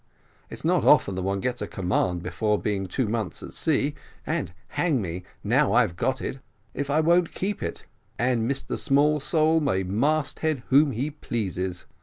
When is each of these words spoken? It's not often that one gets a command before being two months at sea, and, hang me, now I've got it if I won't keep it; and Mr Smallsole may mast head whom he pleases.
It's 0.49 0.65
not 0.65 0.83
often 0.83 1.13
that 1.13 1.21
one 1.21 1.41
gets 1.41 1.61
a 1.61 1.67
command 1.67 2.23
before 2.23 2.57
being 2.59 2.87
two 2.87 3.07
months 3.07 3.43
at 3.43 3.53
sea, 3.53 3.93
and, 4.25 4.51
hang 4.69 4.99
me, 4.99 5.21
now 5.43 5.73
I've 5.73 5.95
got 5.95 6.23
it 6.23 6.39
if 6.73 6.89
I 6.89 6.99
won't 7.01 7.35
keep 7.35 7.61
it; 7.61 7.85
and 8.17 8.49
Mr 8.49 8.79
Smallsole 8.79 9.61
may 9.61 9.83
mast 9.83 10.39
head 10.39 10.63
whom 10.69 10.89
he 10.91 11.11
pleases. 11.11 11.85